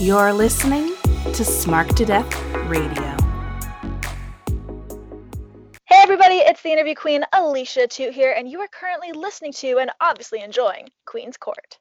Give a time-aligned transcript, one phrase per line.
[0.00, 2.32] You're listening to Smark to Death
[2.68, 3.16] Radio.
[5.86, 9.78] Hey everybody, it's the interview queen Alicia Toot here, and you are currently listening to
[9.78, 11.80] and obviously enjoying Queen's Court.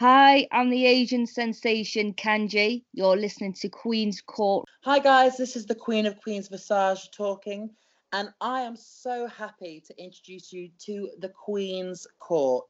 [0.00, 2.82] Hi, I'm the Asian sensation Kanji.
[2.92, 4.64] You're listening to Queen's Court.
[4.82, 7.70] Hi guys, this is the Queen of Queens Visage talking,
[8.12, 12.64] and I am so happy to introduce you to the Queen's Court.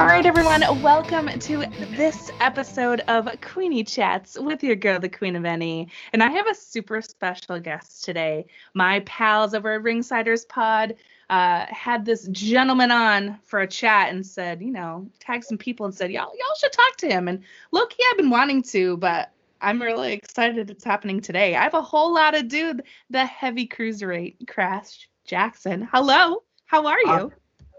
[0.00, 1.58] All right, everyone, welcome to
[1.94, 5.88] this episode of Queenie Chats with your girl, the Queen of Any.
[6.14, 8.46] And I have a super special guest today.
[8.72, 10.94] My pals over at Ringsiders Pod
[11.28, 15.84] uh, had this gentleman on for a chat and said, you know, tagged some people
[15.84, 17.28] and said, y'all, y'all should talk to him.
[17.28, 21.56] And look, he I've been wanting to, but I'm really excited it's happening today.
[21.56, 25.86] I have a whole lot of dude, the heavy cruiserweight Crash Jackson.
[25.92, 27.32] Hello, how are you?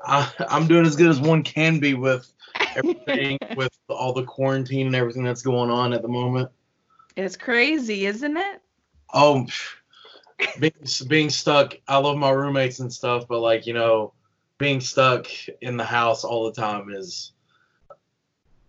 [0.05, 2.31] I, I'm doing as good as one can be with
[2.75, 6.49] everything, with all the quarantine and everything that's going on at the moment.
[7.15, 8.61] It's crazy, isn't it?
[9.13, 9.45] Oh,
[10.59, 10.73] being,
[11.07, 11.75] being stuck.
[11.87, 14.13] I love my roommates and stuff, but like you know,
[14.57, 15.27] being stuck
[15.61, 17.33] in the house all the time is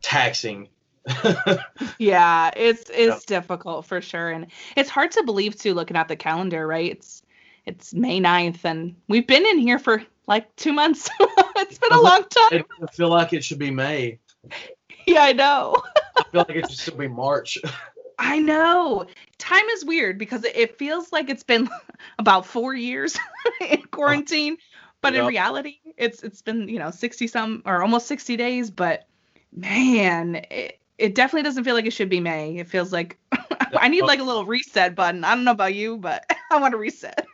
[0.01, 0.69] taxing.
[1.99, 3.39] yeah, it's it's yeah.
[3.41, 5.75] difficult for sure, and it's hard to believe too.
[5.75, 6.91] Looking at the calendar, right?
[6.91, 7.23] It's
[7.67, 11.09] it's May 9th, and we've been in here for like two months.
[11.21, 12.65] it's been a long time.
[12.83, 14.19] I feel like it should be May.
[15.05, 15.83] Yeah, I know.
[16.17, 17.59] I feel like it should still be March.
[18.21, 19.07] I know.
[19.39, 21.69] Time is weird because it feels like it's been
[22.21, 23.19] about four years
[23.61, 24.59] in quarantine,
[25.01, 25.23] but yep.
[25.23, 28.71] in reality, it's it's been you know sixty some or almost sixty days.
[28.71, 29.09] But
[29.53, 32.59] man, it, it definitely doesn't feel like it should be May.
[32.59, 33.19] It feels like
[33.77, 34.07] I need oh.
[34.07, 35.25] like a little reset button.
[35.25, 37.27] I don't know about you, but I want to reset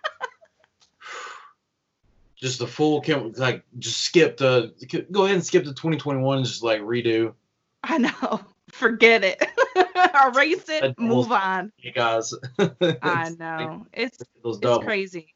[2.40, 3.02] just the full
[3.36, 4.72] like just skip the
[5.10, 7.34] go ahead and skip the 2021 and just like redo.
[7.82, 8.40] I know.
[8.70, 9.42] Forget it.
[10.34, 10.98] Erase it.
[10.98, 11.72] Move on.
[11.78, 12.34] You guys.
[13.02, 13.86] I know.
[13.92, 15.34] It's it's crazy.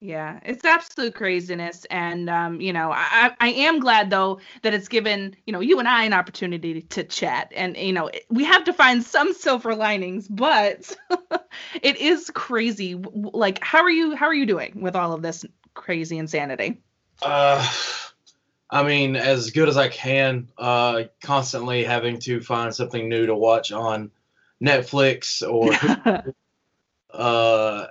[0.00, 4.88] Yeah, it's absolute craziness, and um, you know, I I am glad though that it's
[4.88, 8.64] given you know you and I an opportunity to chat, and you know we have
[8.64, 10.94] to find some silver linings, but
[11.82, 12.96] it is crazy.
[12.96, 14.14] Like, how are you?
[14.14, 16.82] How are you doing with all of this crazy insanity?
[17.22, 17.66] Uh,
[18.70, 20.50] I mean, as good as I can.
[20.56, 24.10] Uh, constantly having to find something new to watch on
[24.62, 25.72] Netflix or,
[27.12, 27.86] uh,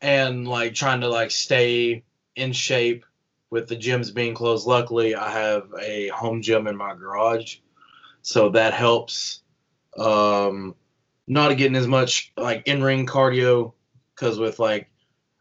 [0.00, 2.04] and like trying to like stay
[2.34, 3.04] in shape
[3.50, 4.66] with the gyms being closed.
[4.66, 7.58] Luckily, I have a home gym in my garage,
[8.22, 9.42] so that helps.
[9.96, 10.74] Um,
[11.26, 13.72] not getting as much like in ring cardio
[14.14, 14.90] because with like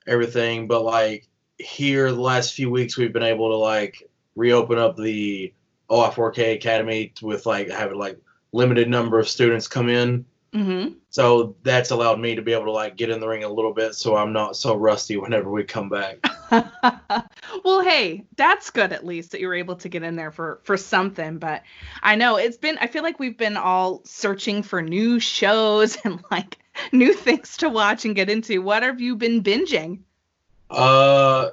[0.08, 4.98] everything, but like here the last few weeks we've been able to like reopen up
[4.98, 5.54] the
[5.90, 8.20] OI4K Academy with like having like
[8.52, 10.26] limited number of students come in.
[10.54, 10.94] Mm-hmm.
[11.10, 13.74] So that's allowed me to be able to like get in the ring a little
[13.74, 16.18] bit, so I'm not so rusty whenever we come back.
[17.64, 20.62] well, hey, that's good at least that you were able to get in there for
[20.64, 21.40] for something.
[21.40, 21.64] But
[22.02, 22.78] I know it's been.
[22.80, 26.58] I feel like we've been all searching for new shows and like
[26.94, 28.62] new things to watch and get into.
[28.62, 30.00] What have you been binging?
[30.70, 31.50] Uh,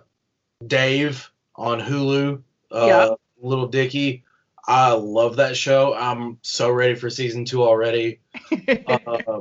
[0.67, 2.43] Dave on Hulu.
[2.71, 3.15] Uh, yeah.
[3.41, 4.25] Lil Dicky.
[4.67, 5.95] I love that show.
[5.95, 8.21] I'm so ready for season two already.
[8.53, 9.41] uh,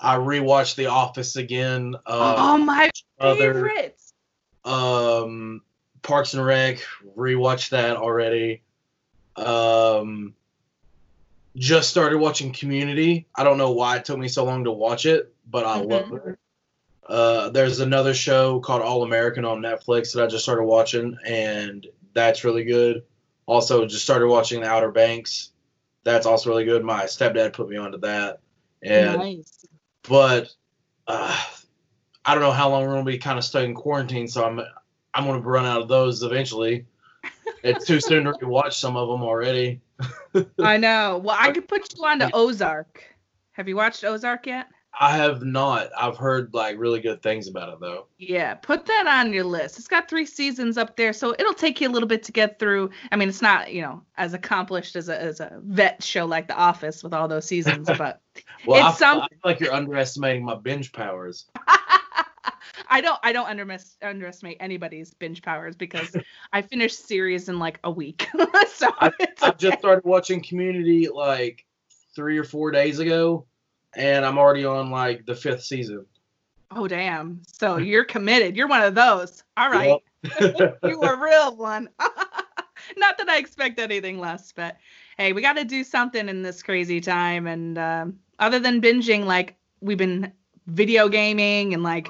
[0.00, 1.96] I rewatched The Office again.
[2.06, 2.90] Uh, oh my
[3.20, 4.14] favorites.
[4.64, 5.62] Um,
[6.02, 6.78] Parks and Rec.
[7.16, 8.62] Rewatched that already.
[9.36, 10.34] Um,
[11.56, 13.26] just started watching Community.
[13.34, 15.90] I don't know why it took me so long to watch it, but I mm-hmm.
[15.90, 16.38] love it.
[17.08, 21.86] Uh, there's another show called All American on Netflix that I just started watching, and
[22.12, 23.02] that's really good.
[23.46, 25.52] Also, just started watching The Outer Banks.
[26.04, 26.84] That's also really good.
[26.84, 28.40] My stepdad put me onto that.
[28.82, 29.66] And nice.
[30.02, 30.54] but
[31.06, 31.36] uh,
[32.24, 34.60] I don't know how long we're gonna be kind of stuck in quarantine, so I'm
[35.14, 36.86] I'm gonna run out of those eventually.
[37.62, 39.80] it's too soon to watch some of them already.
[40.60, 41.20] I know.
[41.24, 43.02] Well, I could put you on to Ozark.
[43.52, 44.68] Have you watched Ozark yet?
[45.00, 45.90] I have not.
[45.96, 48.06] I've heard like really good things about it though.
[48.18, 49.78] Yeah, put that on your list.
[49.78, 52.58] It's got three seasons up there, so it'll take you a little bit to get
[52.58, 52.90] through.
[53.12, 56.48] I mean, it's not you know as accomplished as a as a vet show like
[56.48, 58.20] The Office with all those seasons, but
[58.66, 59.20] well, it's I, some...
[59.20, 61.46] I feel like you're underestimating my binge powers.
[62.90, 63.48] I don't I don't
[64.02, 66.16] underestimate anybody's binge powers because
[66.52, 68.28] I finished series in like a week.
[68.68, 69.10] so I,
[69.42, 71.64] I just started watching Community like
[72.16, 73.46] three or four days ago
[73.98, 76.06] and I'm already on like the fifth season.
[76.70, 77.42] Oh damn.
[77.46, 78.56] So you're committed.
[78.56, 79.42] You're one of those.
[79.56, 80.00] All right.
[80.40, 80.78] Yep.
[80.84, 81.88] you a real one.
[82.96, 84.76] Not that I expect anything less, but
[85.18, 87.46] hey, we got to do something in this crazy time.
[87.46, 90.32] And um, other than binging, like we've been
[90.66, 92.08] video gaming and like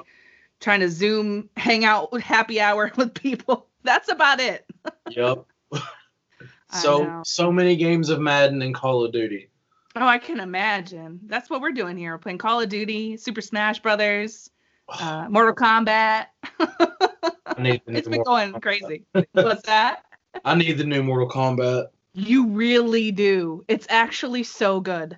[0.59, 3.67] trying to Zoom hang out with happy hour with people.
[3.83, 4.65] That's about it.
[5.09, 5.45] yep.
[6.71, 9.49] So so many games of Madden and Call of Duty.
[9.95, 11.19] Oh, I can imagine.
[11.25, 12.11] That's what we're doing here.
[12.13, 14.49] We're playing Call of Duty, Super Smash Brothers,
[14.89, 16.27] uh, Mortal Kombat.
[16.59, 18.61] I need the it's been Mortal going Kombat.
[18.61, 19.05] crazy.
[19.33, 20.03] What's that?
[20.45, 21.87] I need the new Mortal Kombat.
[22.13, 23.63] You really do.
[23.67, 25.17] It's actually so good.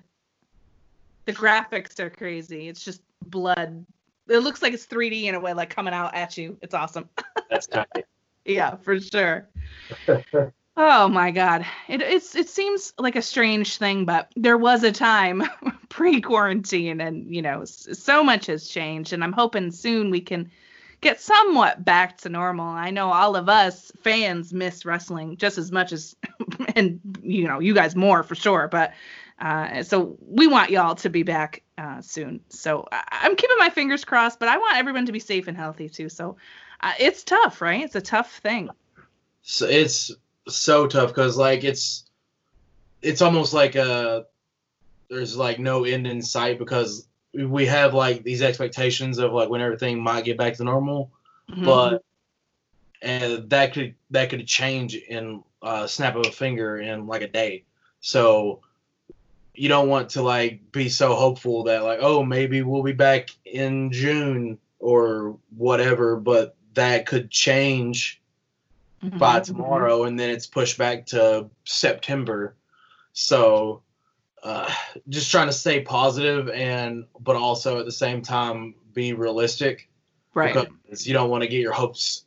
[1.26, 2.68] The graphics are crazy.
[2.68, 3.84] It's just blood.
[4.28, 6.56] It looks like it's 3D in a way, like coming out at you.
[6.62, 7.08] It's awesome.
[7.50, 8.06] That's tight.
[8.44, 9.48] yeah, for sure.
[10.76, 11.66] oh my god.
[11.88, 15.42] It it's it seems like a strange thing, but there was a time
[15.88, 20.50] pre-quarantine and you know, so much has changed and I'm hoping soon we can
[21.00, 22.66] get somewhat back to normal.
[22.66, 26.16] I know all of us fans miss wrestling just as much as
[26.76, 28.92] and you know, you guys more for sure, but
[29.40, 32.40] uh, so we want y'all to be back uh, soon.
[32.48, 35.56] So I- I'm keeping my fingers crossed, but I want everyone to be safe and
[35.56, 36.08] healthy too.
[36.08, 36.36] So
[36.80, 37.82] uh, it's tough, right?
[37.82, 38.70] It's a tough thing.
[39.42, 40.12] So it's
[40.48, 42.04] so tough because like it's
[43.02, 44.26] it's almost like a
[45.10, 49.60] there's like no end in sight because we have like these expectations of like when
[49.60, 51.10] everything might get back to normal,
[51.50, 51.64] Mhm.
[51.64, 52.04] but
[53.02, 57.28] and that could that could change in a snap of a finger in like a
[57.28, 57.64] day.
[58.00, 58.60] So
[59.54, 63.30] you don't want to like be so hopeful that like oh maybe we'll be back
[63.44, 68.21] in June or whatever, but that could change
[69.02, 69.18] Mhm.
[69.18, 72.54] by tomorrow and then it's pushed back to September.
[73.12, 73.82] So
[74.42, 74.72] uh,
[75.08, 79.88] just trying to stay positive and but also at the same time be realistic
[80.34, 80.54] right?
[80.84, 82.24] because you don't want to get your hopes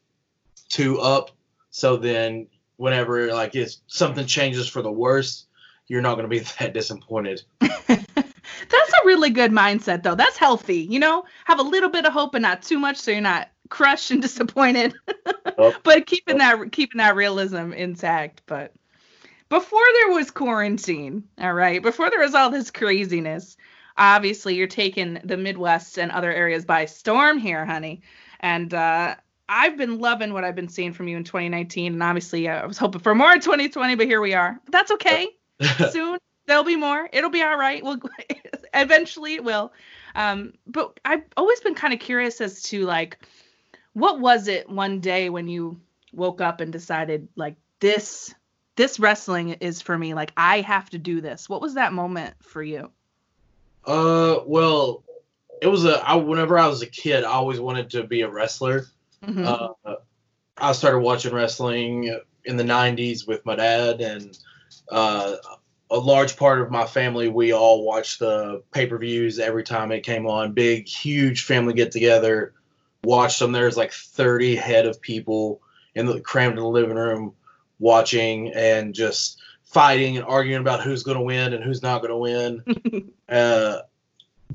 [0.69, 1.31] too up.
[1.69, 2.47] So then
[2.77, 5.45] whenever like if something changes for the worse,
[5.87, 7.43] you're not going to be that disappointed.
[8.69, 10.15] That's a really good mindset, though.
[10.15, 10.79] That's healthy.
[10.79, 13.49] You know, have a little bit of hope and not too much, so you're not
[13.69, 14.93] crushed and disappointed.
[15.83, 18.41] But keeping that keeping that realism intact.
[18.45, 18.73] But
[19.49, 23.57] before there was quarantine, all right, before there was all this craziness,
[23.97, 28.01] obviously you're taking the Midwest and other areas by storm here, honey.
[28.39, 29.15] And uh,
[29.47, 32.65] I've been loving what I've been seeing from you in 2019, and obviously uh, I
[32.65, 34.59] was hoping for more in 2020, but here we are.
[34.65, 35.29] But that's okay.
[35.91, 37.99] soon there'll be more it'll be all right we'll
[38.73, 39.71] eventually it will
[40.15, 43.17] um but i've always been kind of curious as to like
[43.93, 45.79] what was it one day when you
[46.13, 48.33] woke up and decided like this
[48.75, 52.33] this wrestling is for me like i have to do this what was that moment
[52.41, 52.91] for you
[53.85, 55.03] uh, well,
[55.61, 56.03] it was a.
[56.07, 58.85] I, whenever I was a kid, I always wanted to be a wrestler.
[59.23, 59.45] Mhm.
[59.85, 59.95] Uh,
[60.57, 64.37] I started watching wrestling in the 90s with my dad, and
[64.89, 65.35] uh,
[65.91, 69.91] a large part of my family, we all watched the pay per views every time
[69.91, 70.53] it came on.
[70.53, 72.53] Big, huge family get together,
[73.03, 73.51] watched them.
[73.51, 75.61] There's like 30 head of people
[75.93, 77.33] in the crammed in the living room
[77.79, 82.11] watching and just fighting and arguing about who's going to win and who's not going
[82.11, 83.11] to win.
[83.29, 83.79] uh,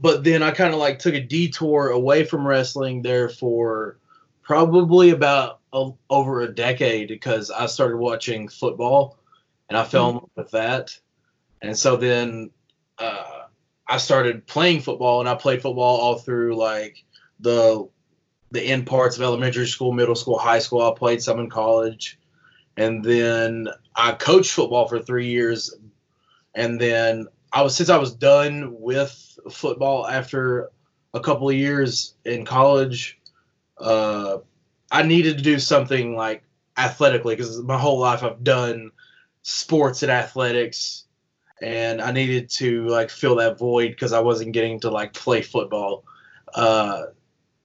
[0.00, 3.98] but then I kind of like took a detour away from wrestling there for
[4.42, 9.18] probably about a, over a decade because I started watching football
[9.68, 10.98] and I fell in love with that.
[11.62, 12.50] And so then
[12.98, 13.42] uh,
[13.86, 17.04] I started playing football and I played football all through like
[17.40, 17.88] the
[18.52, 20.82] the end parts of elementary school, middle school, high school.
[20.82, 22.18] I played some in college.
[22.76, 25.74] And then I coached football for three years.
[26.54, 30.70] And then I was since I was done with football after
[31.14, 33.20] a couple of years in college,
[33.78, 34.38] uh,
[34.90, 36.42] I needed to do something like
[36.76, 38.90] athletically because my whole life I've done
[39.42, 41.04] sports and athletics,
[41.60, 45.42] and I needed to like fill that void because I wasn't getting to like play
[45.42, 46.04] football.
[46.54, 47.06] Uh,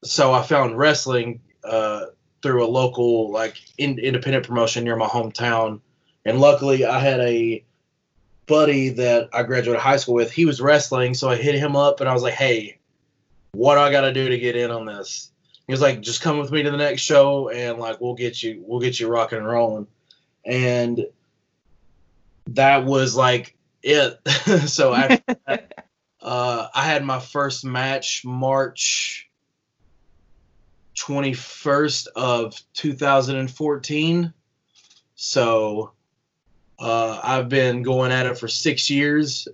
[0.03, 2.07] so I found wrestling uh,
[2.41, 5.79] through a local like in, independent promotion near my hometown,
[6.25, 7.63] and luckily I had a
[8.45, 10.31] buddy that I graduated high school with.
[10.31, 12.77] He was wrestling, so I hit him up and I was like, "Hey,
[13.53, 15.31] what do I got to do to get in on this?"
[15.67, 18.43] He was like, "Just come with me to the next show, and like we'll get
[18.43, 19.87] you, we'll get you rocking and rolling."
[20.45, 21.07] And
[22.47, 24.19] that was like it.
[24.67, 25.87] so after that,
[26.21, 29.29] uh, I had my first match March
[30.95, 34.33] 21st of 2014.
[35.15, 35.91] So
[36.79, 39.47] uh, I've been going at it for six years.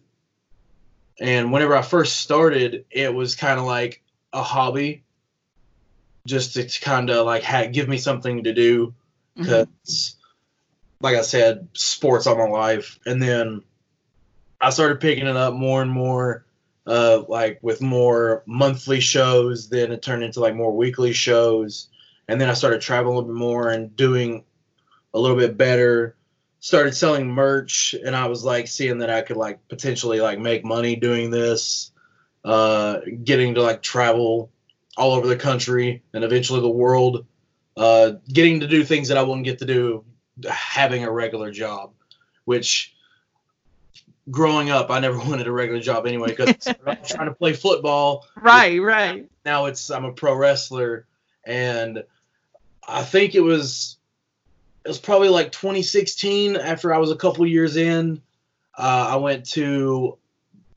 [1.19, 4.01] And whenever I first started, it was kind of like
[4.33, 5.03] a hobby.
[6.25, 8.93] just to kind of like ha- give me something to do
[9.35, 10.15] because,
[11.00, 13.63] like I said, sports all my life, and then
[14.61, 16.45] I started picking it up more and more,
[16.85, 19.69] uh, like with more monthly shows.
[19.69, 21.89] Then it turned into like more weekly shows,
[22.27, 24.43] and then I started traveling a little bit more and doing
[25.13, 26.15] a little bit better.
[26.59, 30.63] Started selling merch, and I was like seeing that I could like potentially like make
[30.63, 31.91] money doing this,
[32.45, 34.51] uh, getting to like travel
[34.95, 37.25] all over the country and eventually the world,
[37.77, 40.05] uh, getting to do things that I wouldn't get to do
[40.47, 41.93] having a regular job,
[42.45, 42.95] which
[44.31, 47.53] growing up I never wanted a regular job anyway because I was trying to play
[47.53, 48.25] football.
[48.35, 49.29] Right, right.
[49.45, 51.05] Now it's I'm a pro wrestler
[51.45, 52.03] and
[52.88, 53.97] I think it was
[54.83, 58.21] it was probably like 2016 after I was a couple years in.
[58.75, 60.17] Uh, I went to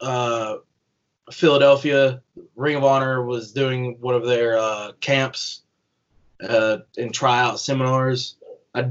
[0.00, 0.56] uh,
[1.32, 2.20] Philadelphia.
[2.54, 5.62] Ring of Honor was doing one of their uh, camps
[6.42, 8.36] uh, and tryout seminars.
[8.74, 8.90] I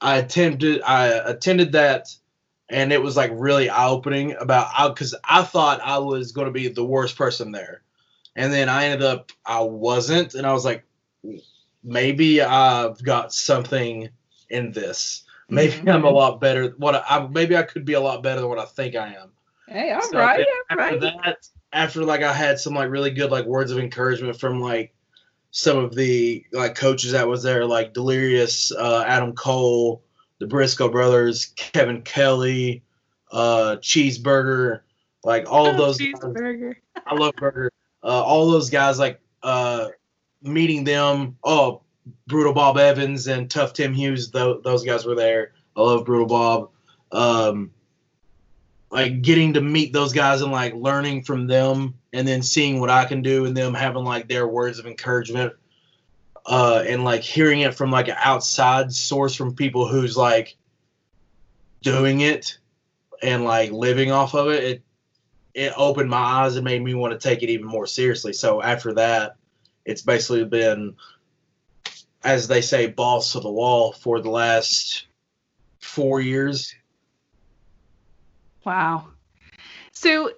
[0.00, 2.14] I attempted I attended that,
[2.72, 6.52] and it was like really eye opening about because I thought I was going to
[6.52, 7.82] be the worst person there,
[8.34, 10.84] and then I ended up I wasn't, and I was like,
[11.84, 14.08] maybe I've got something
[14.50, 15.24] in this.
[15.48, 15.94] Maybe Mhm.
[15.94, 16.74] I'm a lot better.
[16.78, 19.14] What I, I maybe I could be a lot better than what I think I
[19.14, 19.32] am.
[19.68, 21.00] Hey, all So right, all after right.
[21.00, 24.94] that, after like I had some like really good like words of encouragement from like
[25.50, 30.02] some of the like coaches that was there, like Delirious, uh, Adam Cole,
[30.42, 32.82] the Briscoe brothers, Kevin Kelly,
[33.30, 34.80] uh, Cheeseburger,
[35.22, 35.98] like all of Oh, those.
[35.98, 36.08] guys.
[36.14, 36.74] cheeseburger.
[37.06, 37.70] I love Burger.
[38.02, 39.88] Uh, all those guys like uh,
[40.42, 41.36] meeting them.
[41.44, 41.82] Oh,
[42.26, 44.32] Brutal Bob Evans and Tough Tim Hughes.
[44.32, 45.52] Tho- those guys were there.
[45.76, 46.70] I love Brutal Bob.
[47.12, 47.70] Um,
[48.90, 52.90] like getting to meet those guys and like learning from them, and then seeing what
[52.90, 55.52] I can do, and them having like their words of encouragement,
[56.46, 60.56] uh, and like hearing it from like an outside source from people who's like
[61.82, 62.58] doing it
[63.22, 64.64] and like living off of it.
[64.64, 64.82] It
[65.54, 68.32] it opened my eyes and made me want to take it even more seriously.
[68.32, 69.36] So after that,
[69.84, 70.94] it's basically been,
[72.24, 75.06] as they say, balls to the wall for the last
[75.80, 76.74] four years.
[78.64, 79.08] Wow.
[79.92, 80.30] So,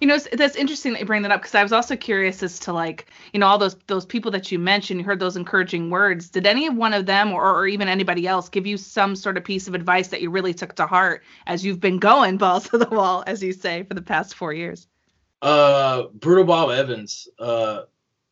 [0.00, 2.58] you know, that's interesting that you bring that up because I was also curious as
[2.60, 5.90] to like, you know, all those those people that you mentioned, you heard those encouraging
[5.90, 6.30] words.
[6.30, 9.44] Did any one of them or, or even anybody else give you some sort of
[9.44, 12.78] piece of advice that you really took to heart as you've been going balls to
[12.78, 14.86] the wall, as you say, for the past four years?
[15.42, 17.82] Uh, Brutal Bob Evans, uh,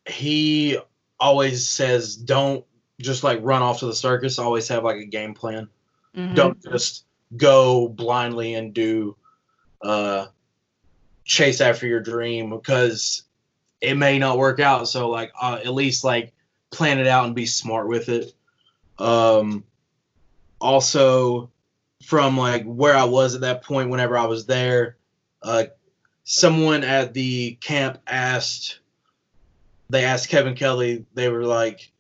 [0.07, 0.79] he
[1.21, 2.65] always says, don't
[3.01, 4.39] just like run off to the circus.
[4.39, 5.69] Always have like a game plan.
[6.17, 6.35] Mhm.
[6.35, 7.05] don't just
[7.37, 9.15] go blindly and do
[9.83, 10.27] uh
[11.29, 13.23] chase after your dream because
[13.81, 14.89] it may not work out.
[14.89, 16.33] So like uh, at least like
[16.71, 18.35] plan it out and be smart with it.
[18.99, 19.63] Um
[20.61, 21.51] also
[22.03, 24.97] from like where i was at that point whenever i was there
[25.43, 25.65] uh
[26.25, 28.81] someone at the camp asked
[29.91, 31.91] they asked kevin kelly they were like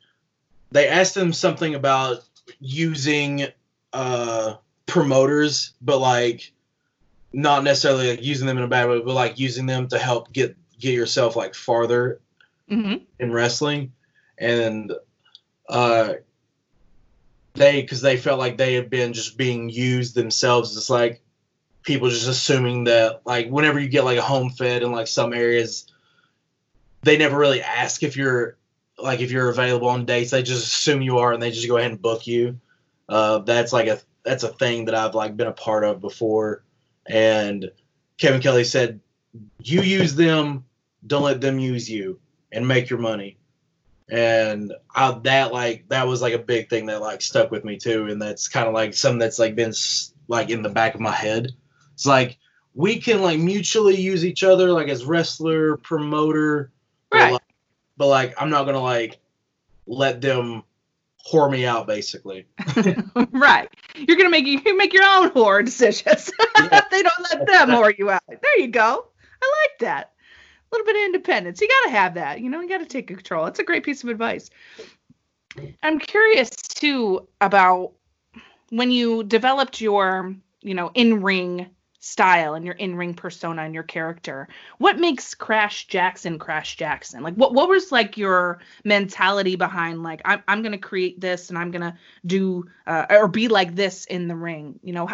[0.70, 2.24] they asked him something about
[2.60, 3.46] using
[3.92, 4.54] uh
[4.86, 6.52] promoters but like
[7.32, 10.32] not necessarily like using them in a bad way but like using them to help
[10.32, 12.20] get get yourself like farther
[12.70, 13.02] Mhm.
[13.18, 13.92] in wrestling.
[14.38, 14.92] And
[15.68, 16.14] uh
[17.54, 20.76] they because they felt like they had been just being used themselves.
[20.76, 21.20] It's like
[21.82, 25.32] people just assuming that like whenever you get like a home fed in like some
[25.32, 25.86] areas
[27.02, 28.56] they never really ask if you're
[28.98, 30.30] like if you're available on dates.
[30.30, 32.60] They just assume you are and they just go ahead and book you.
[33.08, 36.62] Uh that's like a that's a thing that i've like been a part of before
[37.08, 37.70] and
[38.18, 39.00] kevin kelly said
[39.62, 40.64] you use them
[41.06, 42.18] don't let them use you
[42.52, 43.36] and make your money.
[44.10, 47.76] And I, that like that was like a big thing that like stuck with me
[47.76, 48.06] too.
[48.06, 49.74] And that's kind of like something that's like been
[50.28, 51.48] like in the back of my head.
[51.92, 52.38] It's like
[52.74, 56.70] we can like mutually use each other like as wrestler promoter
[57.10, 57.32] but, Right.
[57.32, 57.42] like,
[57.96, 59.18] but like i'm not gonna like
[59.86, 60.62] let them
[61.26, 62.46] whore me out basically
[63.32, 63.68] right.
[63.94, 66.30] You're gonna make you make your own whore decisions.
[66.58, 66.82] Yeah.
[66.90, 68.22] they don't let them whore you out.
[68.28, 69.06] There you go.
[69.40, 70.10] I like that.
[70.10, 71.60] A little bit of independence.
[71.60, 72.40] You gotta have that.
[72.40, 73.46] You know, you gotta take control.
[73.46, 74.50] It's a great piece of advice.
[75.82, 77.92] I'm curious too about
[78.70, 84.48] when you developed your, you know, in-ring style and your in-ring persona and your character.
[84.78, 87.22] What makes Crash Jackson Crash Jackson?
[87.22, 91.58] Like what what was like your mentality behind like I'm I'm to create this and
[91.58, 95.08] I'm to do uh, or be like this in the ring, you know?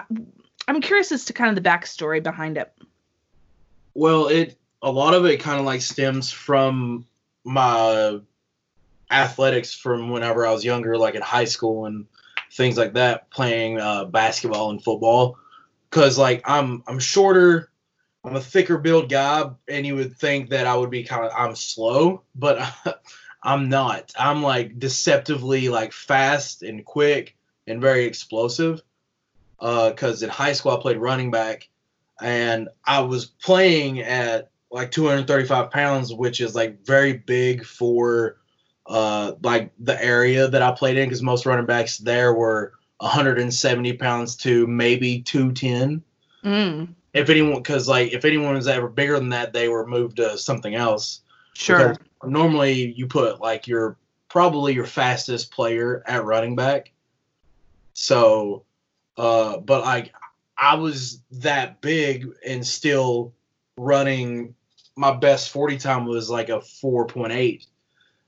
[0.66, 2.72] I'm curious as to kind of the backstory behind it.
[3.94, 7.06] Well, it a lot of it kind of like stems from
[7.44, 8.20] my
[9.10, 12.06] athletics from whenever I was younger, like in high school and
[12.52, 15.38] things like that, playing uh, basketball and football.
[15.94, 17.70] Cause like I'm I'm shorter,
[18.24, 21.30] I'm a thicker build guy, and you would think that I would be kind of
[21.32, 22.58] I'm slow, but
[23.44, 24.12] I'm not.
[24.18, 27.36] I'm like deceptively like fast and quick
[27.68, 28.82] and very explosive.
[29.60, 31.68] Uh, cause in high school I played running back,
[32.20, 38.38] and I was playing at like 235 pounds, which is like very big for
[38.86, 43.92] uh like the area that I played in, because most running backs there were 170
[43.94, 46.02] pounds to maybe 210
[46.44, 50.16] Mm, if anyone because like if anyone was ever bigger than that they were moved
[50.16, 51.22] to something else.
[51.54, 51.90] Sure.
[51.90, 53.96] Because normally you put like your
[54.28, 56.92] probably your fastest player at running back.
[57.94, 58.64] So
[59.16, 60.12] uh but like
[60.58, 63.32] i was that big and still
[63.78, 64.54] running
[64.96, 67.66] my best 40 time was like a 4.8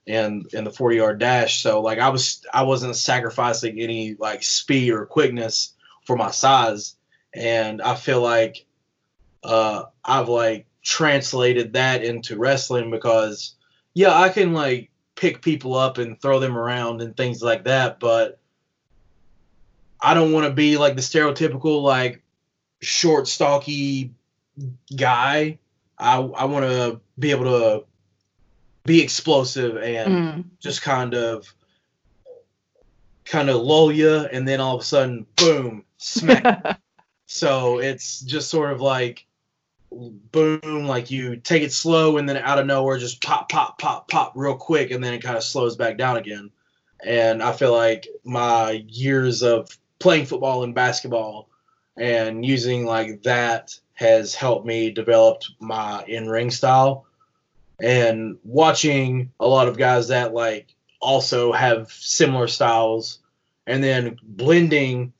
[0.06, 1.62] and in the 40 yard dash.
[1.62, 6.96] So like i was i wasn't sacrificing any like speed or quickness for my size.
[7.34, 8.64] And i feel like
[9.44, 13.56] uh i've like translated that into wrestling because
[13.94, 17.98] yeah i can like pick people up and throw them around and things like that
[17.98, 18.38] but
[20.00, 22.22] i don't want to be like the stereotypical like
[22.80, 24.12] short stocky
[24.94, 25.58] guy.
[25.98, 27.84] I i want to be able to
[28.86, 30.44] be explosive and Mm.
[30.60, 31.52] just kind of
[33.24, 36.80] kind of lull you and then all of a sudden boom smack.
[37.28, 39.26] So it's just sort of like
[39.90, 44.08] boom like you take it slow and then out of nowhere just pop pop pop
[44.08, 46.50] pop real quick and then it kind of slows back down again.
[47.04, 51.48] And i feel like my years of playing football and basketball
[51.96, 57.05] and using like that has helped me develop my in-ring style
[57.80, 63.20] and watching a lot of guys that like also have similar styles
[63.66, 65.12] and then blending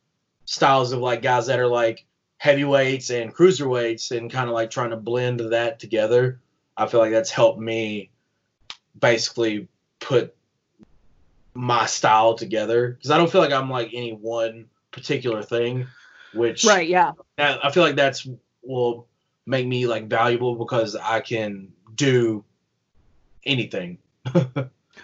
[0.44, 2.04] styles of like guys that are like
[2.38, 6.40] heavyweights and cruiserweights and kind of like trying to blend that together
[6.76, 8.10] i feel like that's helped me
[8.98, 9.68] basically
[10.00, 10.34] put
[11.54, 15.86] my style together because i don't feel like i'm like any one particular thing
[16.36, 16.88] which right.
[16.88, 17.12] Yeah.
[17.38, 18.28] I feel like that's
[18.62, 19.06] will
[19.46, 22.44] make me like valuable because I can do
[23.44, 23.98] anything.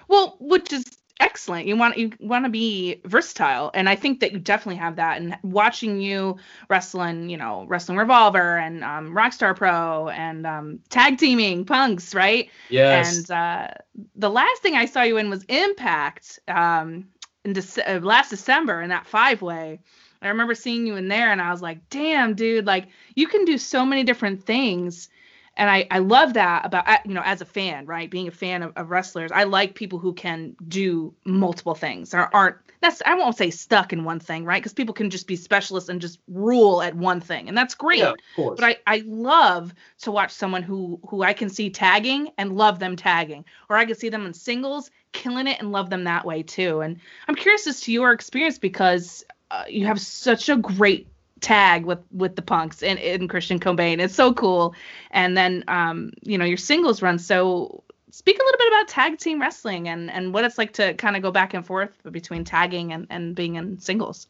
[0.09, 0.85] Well, which is
[1.20, 1.66] excellent.
[1.66, 5.20] You want you want to be versatile, and I think that you definitely have that.
[5.20, 6.37] And watching you
[6.68, 12.50] wrestling, you know, wrestling Revolver and um, Rockstar Pro and um, tag teaming punks, right?
[12.68, 13.16] Yes.
[13.16, 13.68] And uh,
[14.16, 17.09] the last thing I saw you in was Impact um,
[17.44, 19.81] in uh, last December in that five way.
[20.20, 22.66] I remember seeing you in there, and I was like, "Damn, dude!
[22.66, 25.09] Like you can do so many different things."
[25.56, 28.62] And I, I love that about you know as a fan right being a fan
[28.62, 33.14] of, of wrestlers I like people who can do multiple things or aren't that's I
[33.14, 36.18] won't say stuck in one thing right because people can just be specialists and just
[36.26, 38.60] rule at one thing and that's great yeah, of course.
[38.60, 42.78] but I, I love to watch someone who who I can see tagging and love
[42.78, 46.24] them tagging, or I can see them in singles killing it and love them that
[46.24, 46.80] way too.
[46.80, 51.08] And I'm curious as to your experience because uh, you have such a great
[51.42, 53.98] tag with with the punks and, and Christian Cobain.
[54.00, 54.74] It's so cool.
[55.11, 57.18] And then um you know your singles run.
[57.18, 60.94] So speak a little bit about tag team wrestling and and what it's like to
[60.94, 64.26] kind of go back and forth between tagging and and being in singles.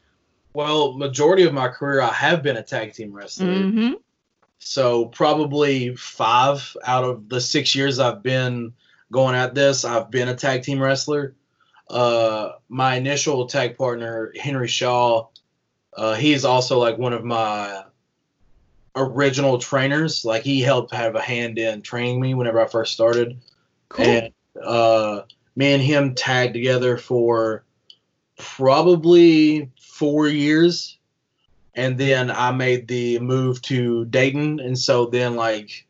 [0.55, 3.47] well, majority of my career I have been a tag team wrestler.
[3.47, 3.93] Mm-hmm.
[4.59, 8.73] So probably five out of the six years I've been
[9.11, 11.35] going at this, I've been a tag team wrestler.
[11.91, 15.27] Uh, my initial tag partner, Henry Shaw,
[15.97, 17.85] uh, he's also like one of my
[18.97, 20.25] original trainers.
[20.25, 23.41] Like he helped have a hand in training me whenever I first started.
[23.89, 24.05] Cool.
[24.05, 25.23] And uh,
[25.57, 27.65] me and him tagged together for
[28.39, 30.99] probably four years.
[31.75, 34.61] And then I made the move to Dayton.
[34.61, 35.87] And so then, like,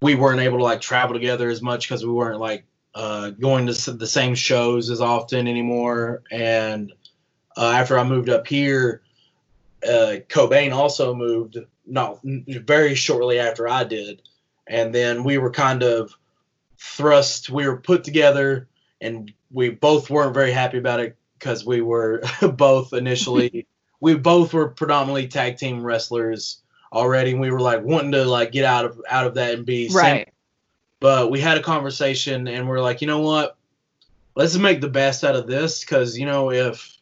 [0.00, 3.66] we weren't able to, like, travel together as much because we weren't, like, uh, going
[3.66, 6.22] to the same shows as often anymore.
[6.30, 6.94] And
[7.58, 9.02] uh, after I moved up here,
[9.86, 14.22] uh, Cobain also moved not very shortly after I did.
[14.66, 16.12] And then we were kind of
[16.78, 18.68] thrust, we were put together,
[19.00, 22.22] and we both weren't very happy about it because we were
[22.54, 23.66] both initially,
[24.00, 27.32] we both were predominantly tag team wrestlers already.
[27.32, 29.88] And we were like wanting to like get out of out of that and be
[29.92, 30.28] Right.
[31.00, 33.56] but we had a conversation and we're like, you know what?
[34.34, 36.95] Let's make the best out of this because you know if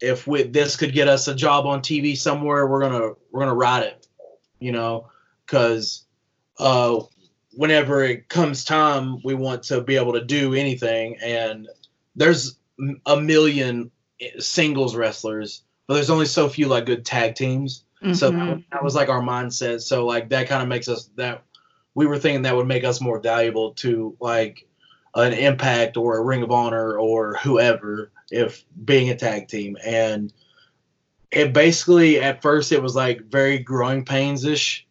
[0.00, 3.54] if we, this could get us a job on TV somewhere, we're gonna we're gonna
[3.54, 4.06] ride it,
[4.58, 5.08] you know,
[5.46, 6.04] because
[6.58, 7.00] uh,
[7.52, 11.16] whenever it comes time, we want to be able to do anything.
[11.22, 11.68] And
[12.16, 12.56] there's
[13.06, 13.90] a million
[14.38, 17.84] singles wrestlers, but there's only so few like good tag teams.
[18.12, 18.54] So that, Mhm.
[18.54, 19.80] was- that was like our mindset.
[19.80, 21.42] So like that kind of makes us that
[21.94, 24.66] we were thinking that would make us more valuable to like
[25.14, 29.76] an Impact or a Ring of Honor or whoever if being a tag team.
[29.84, 30.32] And
[31.30, 34.86] it basically at first it was like very growing pains ish,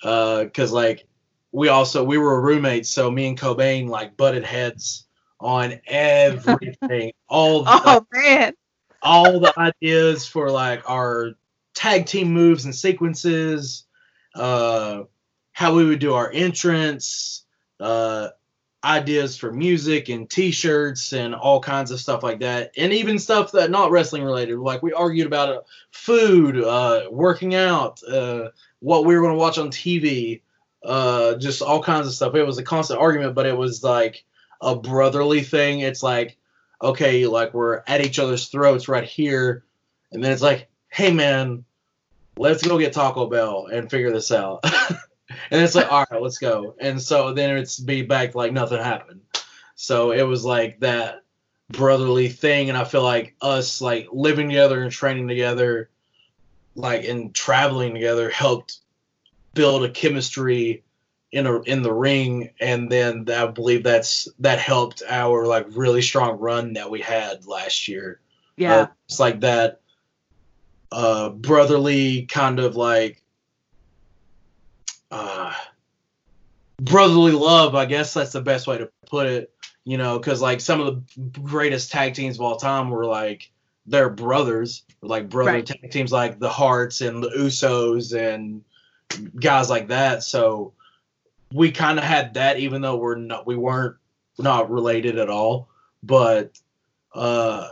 [0.00, 1.06] because like
[1.52, 5.06] we also we were roommates, so me and Cobain like butted heads
[5.40, 8.54] on everything, all the Oh man.
[9.02, 11.32] all the ideas for like our
[11.74, 13.84] tag team moves and sequences,
[14.34, 15.02] uh,
[15.52, 17.44] how we would do our entrance,
[17.80, 18.28] uh,
[18.84, 23.52] ideas for music and t-shirts and all kinds of stuff like that, and even stuff
[23.52, 24.58] that not wrestling related.
[24.58, 29.38] Like we argued about uh, food, uh, working out, uh, what we were going to
[29.38, 30.42] watch on TV,
[30.84, 32.34] uh, just all kinds of stuff.
[32.34, 34.24] It was a constant argument, but it was like
[34.60, 35.80] a brotherly thing.
[35.80, 36.36] It's like
[36.82, 39.64] okay, like we're at each other's throats right here,
[40.12, 41.64] and then it's like, hey man,
[42.36, 44.64] let's go get Taco Bell and figure this out.
[45.50, 46.74] and it's like, all right, let's go.
[46.78, 49.20] And so then it's be back like nothing happened.
[49.76, 51.22] So it was like that
[51.68, 55.90] brotherly thing, and I feel like us like living together and training together,
[56.74, 58.78] like and traveling together helped
[59.54, 60.82] build a chemistry
[61.34, 66.00] in a in the ring and then I believe that's that helped our like really
[66.00, 68.20] strong run that we had last year.
[68.56, 68.74] Yeah.
[68.74, 69.80] Uh, it's like that
[70.92, 73.20] uh brotherly kind of like
[75.14, 75.52] uh
[76.80, 79.52] brotherly love, I guess that's the best way to put it,
[79.84, 83.50] you know, cuz like some of the greatest tag teams of all time were like
[83.86, 85.66] they're brothers, like brother Right.
[85.66, 88.62] tag teams like the Hearts and the Usos and
[89.36, 90.24] guys like that.
[90.24, 90.72] So
[91.52, 93.96] we kind of had that, even though we're not, we weren't
[94.38, 95.68] not related at all.
[96.02, 96.58] But
[97.14, 97.70] uh,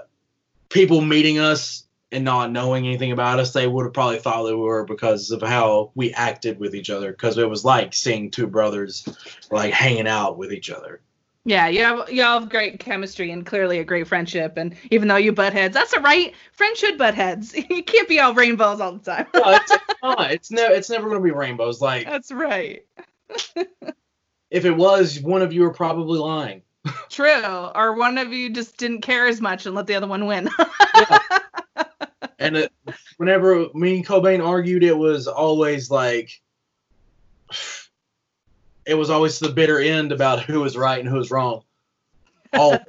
[0.69, 4.55] people meeting us and not knowing anything about us, they would have probably thought we
[4.55, 7.11] were because of how we acted with each other.
[7.11, 9.09] Because it was like seeing two brothers
[9.51, 11.01] like hanging out with each other.
[11.45, 14.57] Yeah, you have you have great chemistry and clearly a great friendship.
[14.57, 16.35] And even though you butt heads, that's all right.
[16.53, 17.55] Friends should butt heads.
[17.69, 19.27] You can't be all rainbows all the time.
[19.35, 19.73] No, it's,
[20.03, 20.31] not.
[20.31, 20.75] It's never.
[20.75, 21.81] It's never going to be rainbows.
[21.81, 22.85] Like that's right.
[24.51, 26.63] if it was, one of you are probably lying.
[27.09, 27.71] True.
[27.75, 30.49] Or one of you just didn't care as much and let the other one win.
[32.43, 32.73] And it,
[33.17, 36.31] whenever me and Cobain argued, it was always like,
[38.85, 41.63] it was always the bitter end about who was right and who was wrong.
[42.53, 42.81] Always.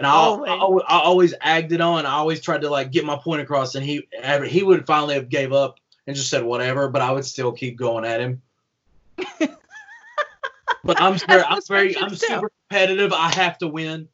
[0.00, 0.50] And I, Always.
[0.50, 2.06] I, al- I always agged it on.
[2.06, 5.14] I always tried to like get my point across, and he ever he would finally
[5.14, 8.40] have gave up and just said whatever, but I would still keep going at him.
[10.84, 13.12] but I'm very, I'm very, I'm super competitive.
[13.12, 14.08] I have to win.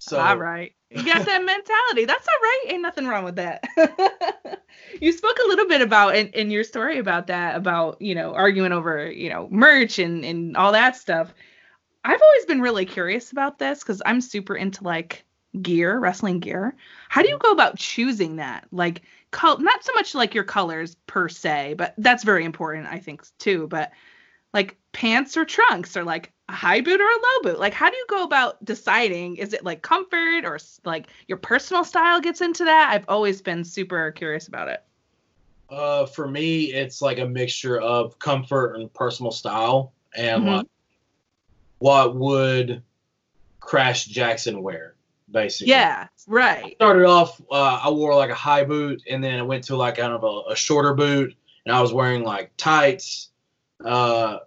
[0.00, 0.74] So all right.
[0.90, 2.04] You got that mentality.
[2.04, 2.64] That's all right.
[2.68, 3.64] Ain't nothing wrong with that.
[5.00, 8.34] you spoke a little bit about in, in your story about that, about, you know,
[8.34, 11.32] arguing over, you know, merch and, and all that stuff.
[12.04, 15.24] I've always been really curious about this because I'm super into like
[15.62, 16.74] gear, wrestling gear.
[17.08, 18.66] How do you go about choosing that?
[18.72, 22.98] Like, col- not so much like your colors per se, but that's very important, I
[22.98, 23.68] think, too.
[23.68, 23.92] But
[24.52, 27.88] like pants or trunks or like a high boot or a low boot like how
[27.88, 32.40] do you go about deciding is it like comfort or like your personal style gets
[32.40, 34.82] into that i've always been super curious about it
[35.70, 40.56] Uh, for me, it's like a mixture of comfort and personal style, and Mhm.
[40.56, 40.66] like
[41.78, 42.82] what would
[43.60, 44.96] Crash Jackson wear,
[45.30, 45.70] basically.
[45.70, 49.64] yeah right Started off, uh, I wore like a high boot, and then it went
[49.64, 51.34] to like kind of a, a shorter boot,
[51.64, 53.29] and I was wearing like tights.
[53.84, 54.38] Uh,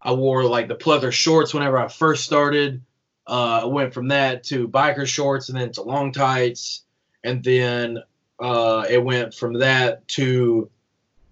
[0.00, 2.82] I wore like the pleather shorts whenever I first started.
[3.26, 6.82] Uh, I went from that to biker shorts, and then to long tights,
[7.22, 8.02] and then
[8.38, 10.70] uh, it went from that to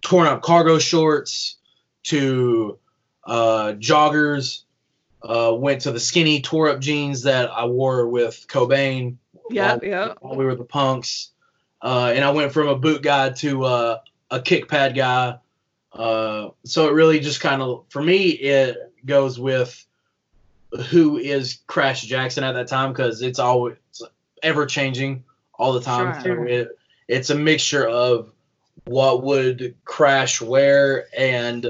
[0.01, 1.57] torn up cargo shorts
[2.05, 2.79] to
[3.25, 4.63] uh, joggers.
[5.23, 9.19] Uh, went to the skinny tore up jeans that I wore with Cobain
[9.51, 11.31] yeah while, yeah while we were the punks.
[11.81, 13.99] Uh, and I went from a boot guy to uh,
[14.31, 15.39] a kick pad guy.
[15.95, 19.85] Uh, so it really just kind of, for me, it goes with
[20.89, 23.77] who is Crash Jackson at that time because it's always
[24.43, 25.25] ever changing
[25.55, 26.23] all the time.
[26.23, 26.37] Sure.
[26.37, 26.69] So it,
[27.09, 28.33] it's a mixture of
[28.85, 31.67] what would Crash wear and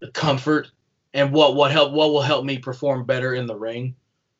[0.00, 0.70] the comfort
[1.14, 3.94] and what what help what will help me perform better in the ring.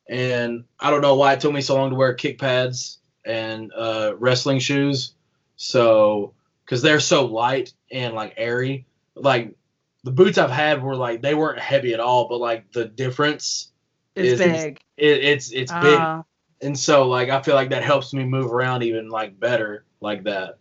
[0.07, 3.71] And I don't know why it took me so long to wear kick pads and
[3.73, 5.13] uh, wrestling shoes.
[5.55, 6.33] So
[6.65, 9.55] because they're so light and like airy, like
[10.03, 13.71] the boots I've had were like they weren't heavy at all, but like the difference
[14.15, 14.79] It's is- big.
[14.97, 16.23] it, it's it's big, Ah,
[16.61, 20.23] and so like I feel like that helps me move around even like better like
[20.25, 20.57] that.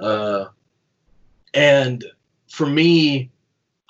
[0.00, 0.46] Uh,
[1.54, 2.04] and
[2.48, 3.30] for me,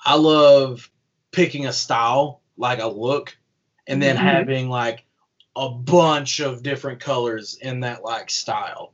[0.03, 0.89] I love
[1.31, 3.37] picking a style, like a look,
[3.87, 4.19] and then Mhm.
[4.19, 5.05] having like
[5.55, 8.93] a bunch of different colors in that like style.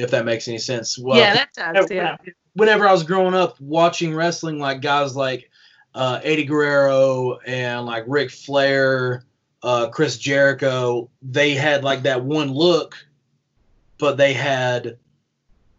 [0.00, 0.98] If that makes any sense.
[0.98, 1.90] Well, yeah, that does.
[1.90, 2.16] Yeah.
[2.54, 5.50] whenever I was growing up watching wrestling, like guys like
[5.94, 9.24] uh, Eddie Guerrero and like Ric Flair,
[9.62, 12.96] uh, Chris Jericho, they had like that one look,
[13.98, 14.98] but they had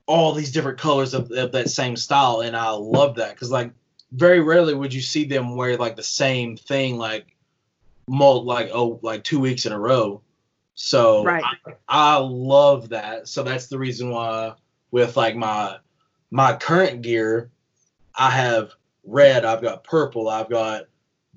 [0.06, 3.72] all these different colors of, of that same style, and I love that because like
[4.12, 7.36] very rarely would you see them wear like the same thing like
[8.08, 10.22] like oh like two weeks in a row.
[10.76, 11.44] So Right.
[11.66, 13.28] I, I love that.
[13.28, 14.54] So that's the reason why
[14.92, 15.78] with like my
[16.30, 17.52] my current gear,
[18.16, 18.72] I have
[19.04, 20.86] red, I've got purple, I've got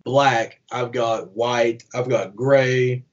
[0.04, 3.04] black, I've got white, I've got gray,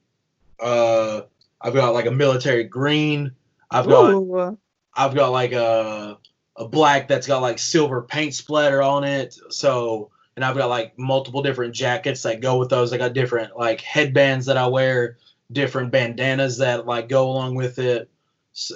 [0.60, 1.22] uh,
[1.60, 3.32] I've got like a military green,
[3.70, 4.58] I've got Ooh.
[4.94, 6.18] I've got like a
[6.56, 9.36] a black that's got like silver paint splatter on it.
[9.50, 12.92] So and I've got like multiple different jackets that go with those.
[12.92, 15.18] I got different like headbands that I wear,
[15.52, 18.10] different bandanas that like go along with it,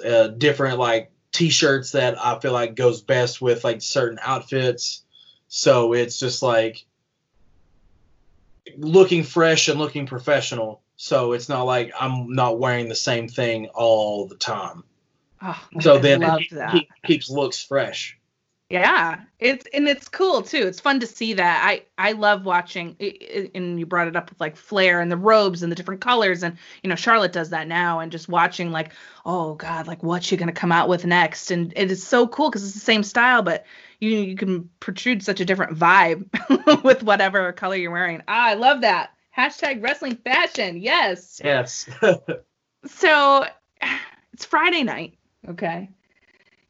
[0.05, 5.03] uh, different like t-shirts that I feel like goes best with like certain outfits.
[5.47, 6.85] So it's just like
[8.77, 10.81] looking fresh and looking professional.
[10.95, 14.83] So it's not like I'm not wearing the same thing all the time.
[15.41, 16.71] Oh, So I then love it that.
[16.71, 18.17] keep- keeps looks fresh.
[18.69, 20.67] Yeah, it's and it's cool too.
[20.67, 21.63] It's fun to see that.
[21.65, 22.97] I I love watching.
[23.55, 26.43] And you brought it up with like Flair and the robes and the different colors,
[26.43, 27.99] and you know Charlotte does that now.
[27.99, 28.91] And just watching like,
[29.25, 31.49] oh God, like what's she gonna come out with next?
[31.49, 33.65] And it is so cool because it's the same style, but
[34.01, 38.21] you you can protrude such a different vibe with whatever color you're wearing.
[38.27, 39.11] Ah, I love that.
[39.37, 40.77] Hashtag wrestling fashion.
[40.77, 41.39] Yes.
[41.43, 41.89] Yes.
[42.85, 43.45] So
[44.33, 45.17] it's Friday night.
[45.49, 45.89] Okay.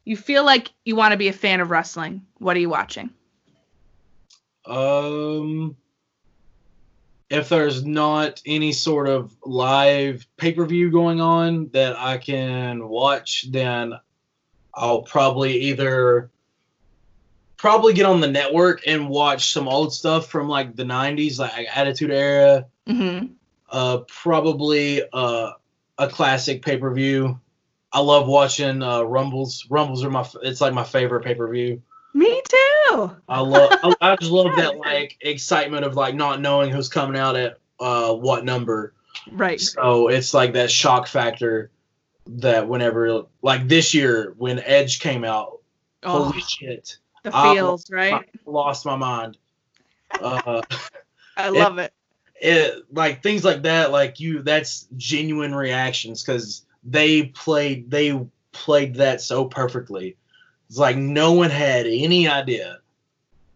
[0.08, 2.22] You feel like you want to be a fan of wrestling.
[2.38, 3.10] What are you watching?
[4.64, 5.76] um
[7.30, 13.92] if there's not any sort of live pay-per-view going on that I can watch, then
[14.74, 16.30] I'll probably either
[17.58, 21.66] probably get on the network and watch some old stuff from like the 90s like
[21.74, 23.26] Attitude Era, Mm-hmm.
[23.70, 25.52] uh probably uh
[25.98, 27.38] a classic pay-per-view.
[27.98, 29.66] I love watching uh Rumbles.
[29.68, 31.82] Rumbles are my it's like my favorite pay-per-view.
[32.14, 33.16] Me too.
[33.28, 33.72] I love.
[33.82, 37.58] I, I just love that like excitement of like not knowing who's coming out at
[37.80, 38.94] uh what number.
[39.32, 39.60] Right.
[39.60, 41.72] So it's like that shock factor
[42.28, 45.58] that whenever like this year when Edge came out,
[46.04, 48.12] Oh, holy shit, the feels, right?
[48.14, 49.36] I lost my mind.
[50.20, 50.62] Uh,
[51.36, 51.92] I love it.
[52.40, 53.90] it like things like that.
[53.90, 60.16] Like you, that's genuine reactions because they played they played that so perfectly.
[60.68, 62.78] It's like no one had any idea,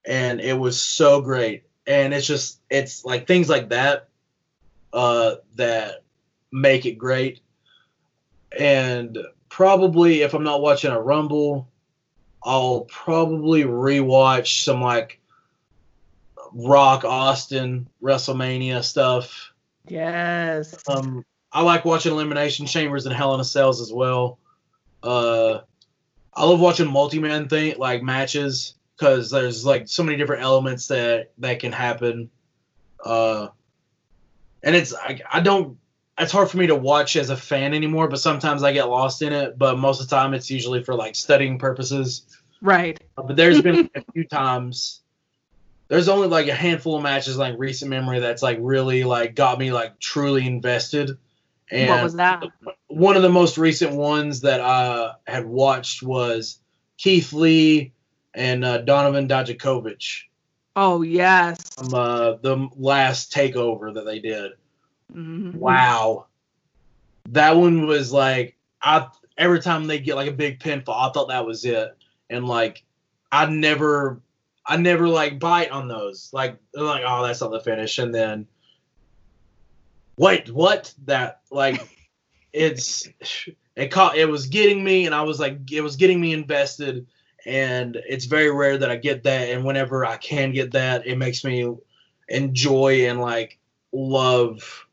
[0.04, 1.64] and it was so great.
[1.86, 4.08] And it's just it's like things like that
[4.92, 6.02] uh, that
[6.52, 7.40] make it great.
[8.58, 11.68] And probably if I'm not watching a Rumble,
[12.44, 15.20] I'll probably rewatch some like
[16.52, 19.52] Rock Austin WrestleMania stuff.
[19.86, 20.76] Yes.
[20.88, 24.38] Um, I like watching Elimination Chambers and Hell in a Cells as well.
[25.02, 25.60] Uh,
[26.34, 31.32] I love watching multi-man thing like matches because there's like so many different elements that
[31.38, 32.30] that can happen.
[33.04, 33.48] Uh,
[34.62, 35.78] and it's I, I don't.
[36.18, 39.22] It's hard for me to watch as a fan anymore, but sometimes I get lost
[39.22, 39.58] in it.
[39.58, 42.22] But most of the time, it's usually for like studying purposes.
[42.60, 42.98] Right.
[43.18, 45.00] Uh, But there's been a few times.
[45.88, 49.58] There's only like a handful of matches like recent memory that's like really like got
[49.58, 51.18] me like truly invested.
[51.72, 52.44] And what was that?
[52.88, 56.58] one of the most recent ones that I had watched was
[56.98, 57.92] Keith Lee
[58.34, 60.24] and uh, Donovan Dijakovic
[60.76, 61.74] Oh yes.
[61.74, 64.52] from uh, the last takeover that they did.
[65.14, 65.54] Mhm.
[65.54, 66.26] Wow,
[67.30, 71.28] that one was like I every time they get like a big pinfall, I thought
[71.28, 71.96] that was it,
[72.30, 72.84] and like
[73.30, 74.20] I never,
[74.66, 76.30] I never like bite on those.
[76.32, 78.46] Like they're like, oh, that's not the finish, and then
[80.22, 80.94] wait, what?
[81.06, 81.80] That like
[82.52, 83.08] it's
[83.76, 87.06] it caught it was getting me, and I was like, it was getting me invested,
[87.44, 91.16] and it's very rare that I get that, and whenever I can get that, it
[91.18, 91.74] makes me
[92.28, 93.58] enjoy and like
[93.92, 94.86] love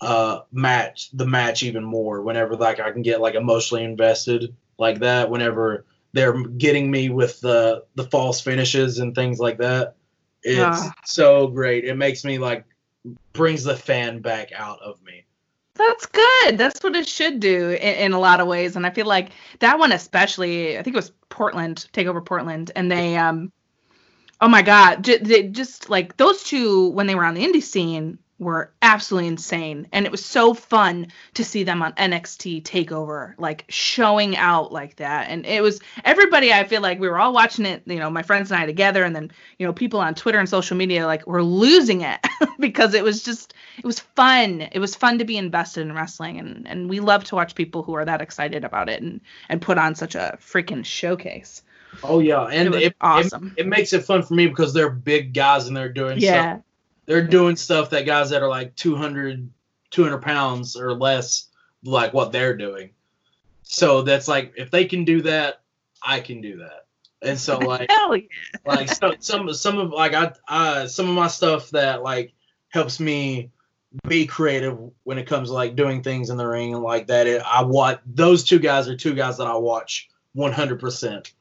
[0.00, 4.98] uh match the match even more whenever like I can get like emotionally invested like
[4.98, 9.94] that whenever they're getting me with the the false finishes and things like that.
[10.42, 10.92] It's Ah.
[11.04, 11.84] so great.
[11.84, 12.64] It makes me like
[13.32, 15.24] brings the fan back out of me.
[15.74, 16.58] That's good.
[16.58, 18.76] That's what it should do in, in a lot of ways.
[18.76, 22.70] And I feel like that one especially, I think it was Portland, take over Portland,
[22.76, 23.52] and they um
[24.40, 27.62] oh my god, j- they just like those two when they were on the indie
[27.62, 33.34] scene were absolutely insane and it was so fun to see them on NXT takeover
[33.38, 37.32] like showing out like that and it was everybody I feel like we were all
[37.32, 40.14] watching it you know my friends and I together and then you know people on
[40.14, 42.20] Twitter and social media like were losing it
[42.58, 44.68] because it was just it was fun.
[44.72, 47.82] It was fun to be invested in wrestling, and and we love to watch people
[47.82, 51.62] who are that excited about it and and put on such a freaking showcase.
[52.02, 53.54] Oh yeah, and it it, it, awesome.
[53.56, 56.58] it makes it fun for me because they're big guys and they're doing stuff yeah,
[57.06, 59.50] they're doing stuff that guys that are like 200
[59.90, 61.48] 200 pounds or less
[61.84, 62.90] like what they're doing
[63.62, 65.62] so that's like if they can do that
[66.02, 66.86] i can do that
[67.22, 68.26] and so like hell yeah.
[68.66, 72.34] like so, some some of like I uh some of my stuff that like
[72.68, 73.50] helps me
[74.08, 77.26] be creative when it comes to like doing things in the ring and like that.
[77.26, 81.32] It, I watch those two guys are two guys that I watch 100%.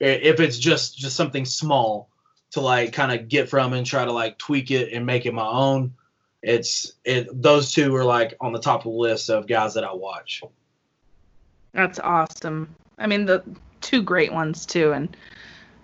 [0.00, 2.09] If it's just just something small
[2.52, 5.34] to like kind of get from and try to like tweak it and make it
[5.34, 5.94] my own,
[6.42, 9.84] it's it those two are like on the top of the list of guys that
[9.84, 10.42] I watch.
[11.72, 12.74] That's awesome.
[12.98, 13.42] I mean, the
[13.80, 15.16] two great ones too, and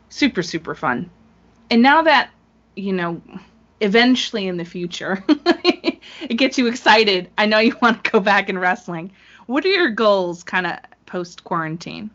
[0.08, 1.10] super super fun.
[1.70, 2.30] And now that
[2.74, 3.20] you know,
[3.80, 7.30] eventually in the future, it gets you excited.
[7.38, 9.12] I know you want to go back in wrestling.
[9.46, 12.10] What are your goals, kind of post quarantine?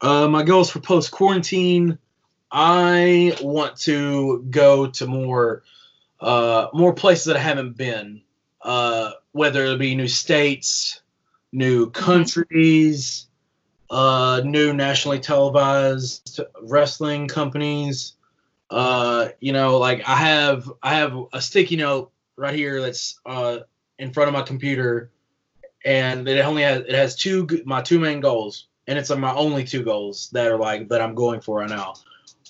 [0.00, 1.98] Uh, my goals for post quarantine,
[2.52, 5.62] I want to go to more,
[6.20, 8.22] uh, more places that I haven't been.
[8.60, 11.00] Uh, whether it be new states,
[11.50, 13.26] new countries,
[13.90, 18.12] uh, new nationally televised wrestling companies.
[18.70, 23.58] Uh, you know, like I have, I have a sticky note right here that's uh
[23.98, 25.10] in front of my computer,
[25.84, 29.64] and it only has it has two my two main goals and it's my only
[29.64, 31.94] two goals that are like that I'm going for right now.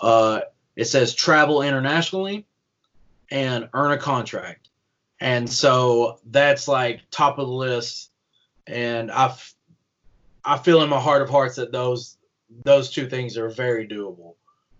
[0.00, 0.40] Uh,
[0.76, 2.46] it says travel internationally
[3.30, 4.68] and earn a contract,
[5.20, 8.10] and so that's like top of the list.
[8.66, 9.34] And I,
[10.44, 12.16] I feel in my heart of hearts that those
[12.64, 14.34] those two things are very doable,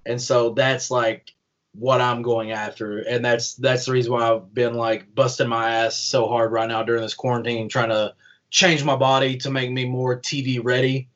[0.07, 1.33] and so that's like
[1.75, 5.71] what I'm going after, and that's that's the reason why I've been like busting my
[5.71, 8.15] ass so hard right now during this quarantine, trying to
[8.51, 11.09] change my body to make me more TV ready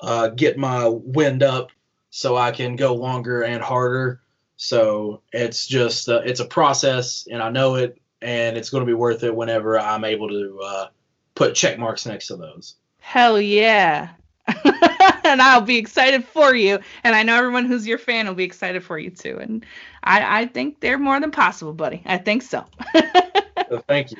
[0.00, 1.70] uh, get my wind up
[2.10, 4.20] so I can go longer and harder.
[4.56, 8.86] So it's just uh, it's a process, and I know it, and it's going to
[8.86, 10.86] be worth it whenever I'm able to uh,
[11.34, 12.74] put check marks next to those.
[12.98, 14.10] Hell yeah.
[15.24, 16.78] and I'll be excited for you.
[17.04, 19.38] And I know everyone who's your fan will be excited for you too.
[19.40, 19.64] And
[20.04, 22.02] I, I think they're more than possible, buddy.
[22.04, 22.64] I think so.
[23.68, 24.18] So thank you.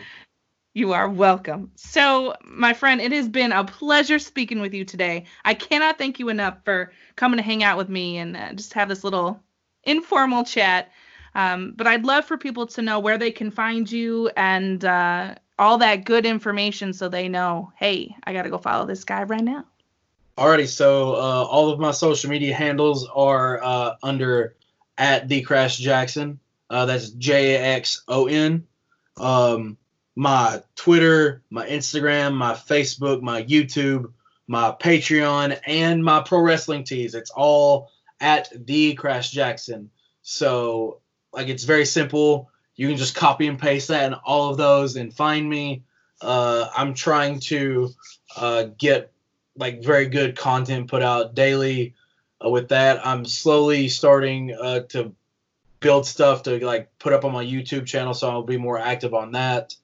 [0.73, 1.73] You are welcome.
[1.75, 5.25] So, my friend, it has been a pleasure speaking with you today.
[5.45, 8.75] I cannot thank you enough for coming to hang out with me and uh, just
[8.75, 9.43] have this little
[9.83, 10.93] informal chat.
[11.35, 15.35] Um, but I'd love for people to know where they can find you and uh,
[15.59, 19.25] all that good information so they know, hey, I got to go follow this guy
[19.25, 19.65] right now.
[20.39, 24.55] Alrighty, so uh, all of my social media handles are uh, under
[24.97, 26.39] at the Crash Jaxon.
[26.71, 28.67] Uh, that's J A X O N.
[29.17, 29.77] Um,
[30.17, 34.13] my Twitter, my Instagram, my Facebook, my YouTube,
[34.47, 37.15] my Patreon, and my pro wrestling tees.
[37.15, 39.89] It's all at the Crash Jaxon.
[40.23, 41.01] So
[41.33, 42.51] like it's very simple.
[42.77, 45.85] You can just copy and paste that and all of those and find me.
[46.21, 47.91] Uh, I'm trying to
[48.37, 49.13] uh, get
[49.57, 51.95] like very good content put out daily.
[52.45, 55.15] Uh, with that, I'm slowly starting uh, to
[55.81, 59.15] build stuff to like put up on my YouTube channel, so I'll be more active
[59.15, 59.75] on that.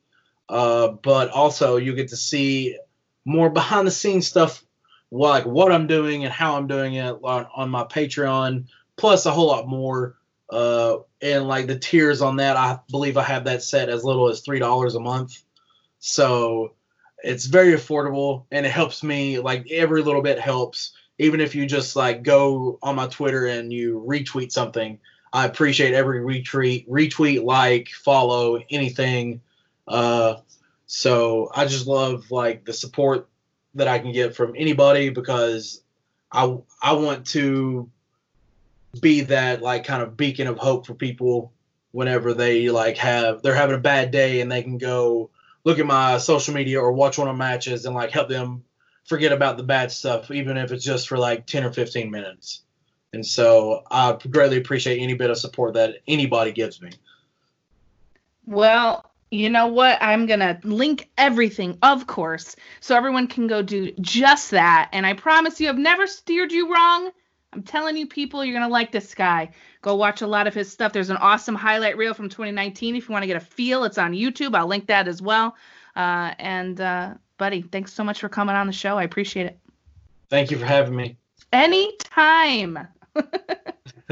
[0.48, 2.78] Uh, but also, you get to see
[3.24, 4.64] more behind the scenes stuff,
[5.10, 8.66] like what I'm doing and how I'm doing it on, on my Patreon,
[8.96, 10.16] plus a whole lot more.
[10.48, 14.28] Uh, and like the tiers on that, I believe I have that set as little
[14.28, 15.42] as three dollars a month.
[15.98, 16.76] So
[17.22, 21.66] it's very affordable and it helps me like every little bit helps even if you
[21.66, 24.98] just like go on my twitter and you retweet something
[25.32, 29.40] i appreciate every retweet retweet like follow anything
[29.88, 30.36] uh
[30.86, 33.28] so i just love like the support
[33.74, 35.82] that i can get from anybody because
[36.32, 37.90] i i want to
[39.00, 41.52] be that like kind of beacon of hope for people
[41.92, 45.30] whenever they like have they're having a bad day and they can go
[45.64, 48.62] look at my social media or watch one of my matches and like help them
[49.06, 52.62] forget about the bad stuff, even if it's just for like 10 or 15 minutes.
[53.12, 56.90] And so I greatly appreciate any bit of support that anybody gives me.
[58.46, 59.98] Well, you know what?
[60.00, 64.88] I'm going to link everything, of course, so everyone can go do just that.
[64.92, 67.10] And I promise you, I've never steered you wrong.
[67.52, 69.50] I'm telling you, people, you're going to like this guy.
[69.82, 70.92] Go watch a lot of his stuff.
[70.92, 73.84] There's an awesome highlight reel from 2019 if you want to get a feel.
[73.84, 74.54] It's on YouTube.
[74.54, 75.56] I'll link that as well.
[75.96, 78.98] Uh, and, uh, buddy, thanks so much for coming on the show.
[78.98, 79.58] I appreciate it.
[80.28, 81.16] Thank you for having me.
[81.52, 82.78] Anytime.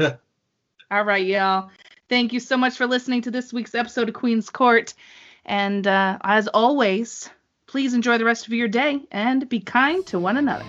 [0.91, 1.69] All right, y'all.
[2.07, 4.93] Thank you so much for listening to this week's episode of Queen's Court.
[5.45, 7.29] And uh, as always,
[7.67, 10.65] please enjoy the rest of your day and be kind to one another.